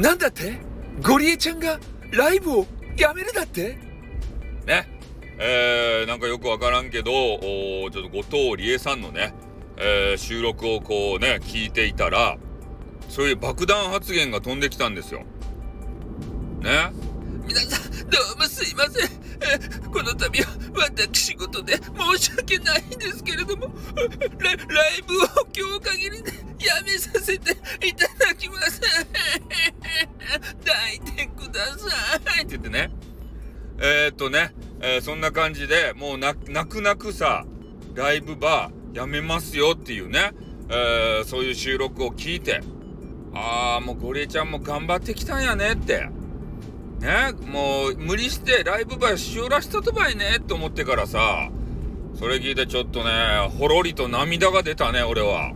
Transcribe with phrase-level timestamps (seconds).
[0.00, 0.58] なんだって？
[1.02, 1.78] ゴリエちゃんが
[2.10, 2.66] ライブを
[2.96, 3.78] やめるだって？
[4.66, 4.88] ね。
[5.38, 9.34] えー、なんかよくわからんけど、おちょっと後藤理恵さんのね、
[9.76, 12.38] えー、収録をこうね、聞いていたら、
[13.10, 15.20] そういう爆弾発言が飛んできたんですよ。
[16.60, 16.92] ね。
[17.46, 19.08] 皆さん、どうもすいません。
[19.42, 19.58] え
[19.88, 20.46] この度は
[20.76, 23.70] 私事で申し訳ないんですけれども、
[24.38, 25.26] ラライブを
[32.70, 32.90] ね。
[33.78, 37.44] えー、っとね、えー、そんな感じでもう泣く泣くさ、
[37.94, 40.32] ライブバーやめますよっていうね、
[40.68, 42.60] えー、そういう収録を聞いて、
[43.34, 46.08] ああ、もうゴリエちゃんも頑張ってきたんやねって。
[47.00, 51.48] ね、もう無理してライブバイしおらしたとばいねって思ってからさ、
[52.14, 53.10] それ聞いてちょっとね、
[53.58, 55.52] ほろりと涙が出たね、俺は。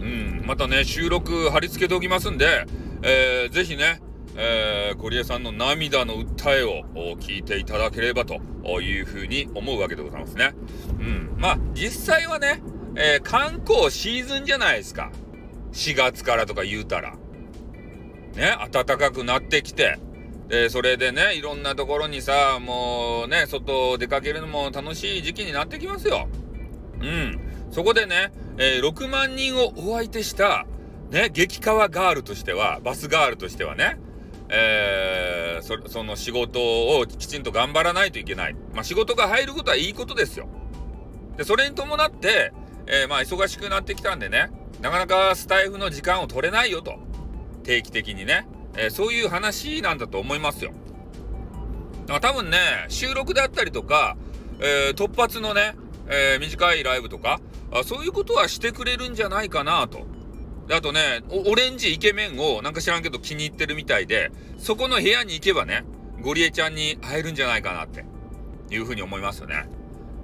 [0.00, 2.66] うん、またね、収録貼り付けておきますんで、
[3.02, 4.00] えー、ぜひね、
[4.38, 6.84] えー、ゴリエさんの涙の訴えを
[7.16, 8.34] 聞いていただければと
[8.80, 10.54] いうふうに思うわけでございますね。
[10.98, 11.34] うん。
[11.38, 12.62] まあ、実際はね、
[12.96, 15.10] えー、観光シーズンじゃないですか。
[15.72, 17.14] 4月からとか言うたら。
[18.34, 19.98] ね、暖かくなってきて、
[20.48, 26.28] で、それでね、いろんなところにさ、もうね、外出かけるのも楽しい時期になってきますよ。
[27.00, 27.40] うん。
[27.70, 30.66] そこでね、えー、6万人をお相手した、
[31.10, 33.98] ね、激川ガールとしては、バスガールとしてはね、
[34.48, 36.60] えー、そその仕事
[36.98, 38.56] をきちんと頑張らないといけない。
[38.74, 40.48] まあ、仕事が入ることはいいことですよ。
[41.36, 42.52] で、それに伴って、
[42.86, 46.98] えー、まあ、忙しくなってきたんでね、なかなかスタイフの時間を取れないよと。
[47.64, 48.46] 定期的にね。
[48.76, 50.72] えー、そういう話なんだと思いますよ。
[52.06, 52.58] だから多分ね、
[52.88, 54.16] 収録だったりとか、
[54.60, 55.74] えー、突発のね、
[56.08, 57.40] えー、短いライブとか
[57.72, 60.06] あ、そういうことはしてくれるんじゃないかなと。
[60.66, 65.84] であとねオレンジイケメンをなんか知らんけど気に入ってるみたいで、そこの部屋に行けばね、
[66.22, 68.04] ゴリエちゃんに会えるんじゃないかなって
[68.70, 69.68] いうふうに思いますよね。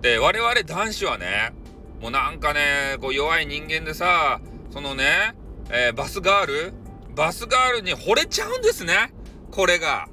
[0.00, 1.52] で、我々男子はね、
[2.00, 4.40] もうなんかね、こう弱い人間でさ、
[4.70, 5.34] そのね、
[5.70, 6.72] えー、バスガール
[7.14, 9.12] バスガールに惚れちゃうんですね。
[9.50, 10.08] これが。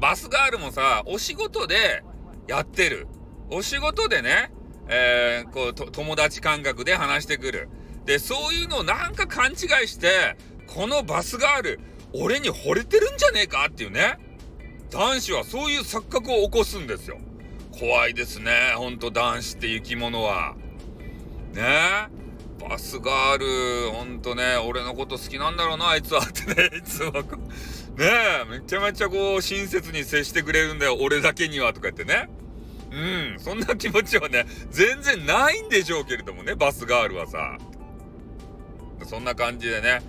[0.00, 2.02] バスガールもさ、お仕事で
[2.48, 3.06] やってる。
[3.50, 4.50] お仕事でね、
[4.88, 7.68] えー、こう、友達感覚で話してくる。
[8.06, 10.36] で、そういうのをなんか勘違いして、
[10.66, 11.80] このバスガール、
[12.12, 13.66] 俺に惚れてるんじゃねえか？
[13.68, 14.18] っていうね。
[14.90, 17.18] 男子はそういう錯覚を起こすんですよ。
[17.78, 18.72] 怖いですね。
[18.76, 20.54] ほんと男子って生き物は。
[21.52, 21.62] ね？
[21.62, 22.26] え。
[22.68, 27.12] バスガール、ほんとね、俺のこと好きなんだろうな、あいつはってね、 いつも。
[27.12, 27.22] ね？
[27.98, 32.28] え、めちゃめちゃこう、親切に接してくれるんだよ、俺だけには、とか言ってね。
[32.90, 37.58] うん、そんな気持ちはね、全然ないんでしょうけれどもね、バスガールはさ。
[39.04, 40.02] そんな感じでね、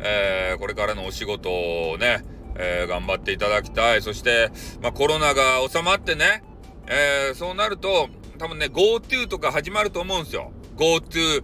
[0.00, 2.24] えー、これからのお仕事をね、
[2.56, 4.02] えー、頑張っていただきたい。
[4.02, 4.50] そして、
[4.82, 6.42] まあ、コロナが収まってね、
[6.86, 8.08] えー、そうなると、
[8.38, 10.52] 多分ね、GoTo とか始まると思うんですよ。
[10.76, 11.42] GoTo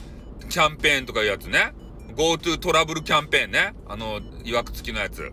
[0.49, 1.73] キャンペーンとかいうやつね。
[2.17, 3.75] GoTo トラブルキャンペーンね。
[3.87, 5.33] あの、曰く付きのやつ。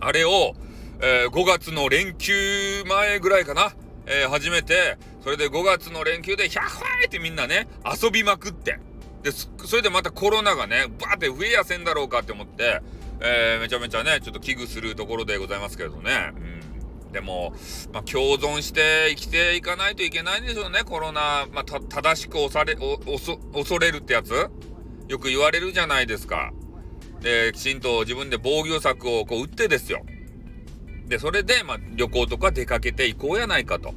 [0.00, 0.54] あれを、
[1.00, 3.72] えー、5月の連休前ぐらいかな。
[4.06, 6.60] えー、始めて、それで5月の連休で、100ー
[7.06, 8.78] ってみんなね、遊びまくって。
[9.22, 12.82] で、それでまたコロナがね、バーって増えやせんだろうかって思って、
[13.20, 16.32] えー、めちゃめちゃね、ちょっと危惧するところでございますけれどね。
[16.36, 16.68] うん
[17.12, 17.54] でも、
[17.92, 21.46] まあ、共存して生きていかないといけないんでしょうね、コロナ。
[21.52, 24.50] まあ、正しく恐れ、恐れるってやつ
[25.08, 26.52] よく言われるじゃないですか。
[27.20, 30.04] で、きちんと自分で防御策をこう打ってですよ。
[31.06, 33.92] で、それで、まあ、旅行とか出かけていこうやないかと。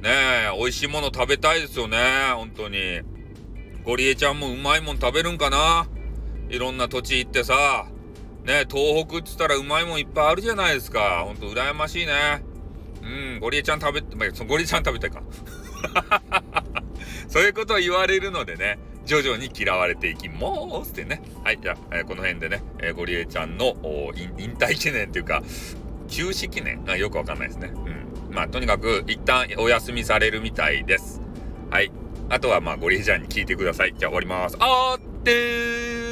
[0.00, 0.10] ね
[0.52, 1.98] え、美味しいもの食べたいですよね、
[2.34, 3.02] 本当に。
[3.86, 5.86] ゴリエちゃんもうまいもん食べるんかな？
[6.48, 7.86] いろんな土地行ってさ。
[8.44, 11.22] ね東北っつったらうまいもんいっぱいあるじゃないですか。
[11.24, 12.42] ほんと羨ましいね。
[13.00, 15.22] うん、ゴリエちゃん食べ、まあ、ゴリエちゃん食べたいか。
[17.30, 20.40] そういうことを言われるのでね、徐々に嫌われていきま
[20.84, 21.22] すってね。
[21.44, 23.76] はい、じゃあ、えー、この辺でね、えー、ゴリエちゃんの
[24.36, 25.44] 引退記念っていうか、
[26.08, 26.84] 休止記念？
[26.84, 27.70] がよくわかんないですね。
[27.72, 28.34] うん。
[28.34, 31.22] まあ、とにかく、一旦お休みされるみたいです。
[31.70, 31.92] はい。
[32.28, 33.94] あとは、まあ、ゴリエちゃんに聞いてください。
[33.96, 34.56] じゃあ、終わります。
[34.58, 36.05] あーってー